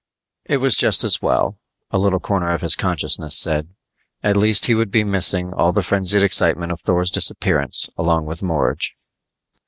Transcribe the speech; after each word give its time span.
"It 0.45 0.57
was 0.57 0.77
just 0.77 1.03
as 1.03 1.21
well," 1.21 1.59
a 1.91 1.99
little 1.99 2.19
corner 2.19 2.51
of 2.53 2.61
his 2.61 2.75
consciousness 2.75 3.37
said. 3.37 3.67
At 4.23 4.35
least 4.35 4.65
he 4.65 4.73
would 4.73 4.89
be 4.89 5.03
missing 5.03 5.53
all 5.53 5.73
the 5.73 5.83
frenzied 5.83 6.23
excitement 6.23 6.71
of 6.71 6.81
Thor's 6.81 7.11
disappearance 7.11 7.87
along 7.99 8.25
with 8.25 8.41
Morge. 8.41 8.95